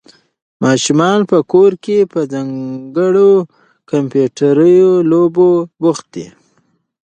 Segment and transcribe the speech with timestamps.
[0.63, 3.31] ماشومان په کور کې په ځانګړو
[3.91, 4.77] کمپیوټري
[5.11, 5.49] لوبو
[5.81, 6.27] بوخت دي.